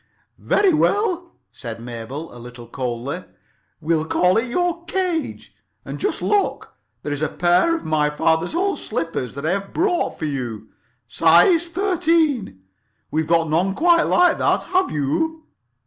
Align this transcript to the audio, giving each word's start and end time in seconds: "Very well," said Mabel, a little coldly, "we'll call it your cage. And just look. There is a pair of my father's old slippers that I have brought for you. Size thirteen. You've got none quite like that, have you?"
"Very 0.39 0.73
well," 0.73 1.35
said 1.51 1.79
Mabel, 1.79 2.35
a 2.35 2.39
little 2.41 2.67
coldly, 2.67 3.23
"we'll 3.79 4.07
call 4.07 4.35
it 4.39 4.49
your 4.49 4.83
cage. 4.85 5.53
And 5.85 5.99
just 5.99 6.23
look. 6.23 6.73
There 7.03 7.13
is 7.13 7.21
a 7.21 7.29
pair 7.29 7.75
of 7.75 7.85
my 7.85 8.09
father's 8.09 8.55
old 8.55 8.79
slippers 8.79 9.35
that 9.35 9.45
I 9.45 9.51
have 9.51 9.73
brought 9.75 10.17
for 10.17 10.25
you. 10.25 10.69
Size 11.05 11.67
thirteen. 11.67 12.63
You've 13.13 13.27
got 13.27 13.47
none 13.51 13.75
quite 13.75 14.07
like 14.07 14.39
that, 14.39 14.63
have 14.73 14.89
you?" 14.89 15.43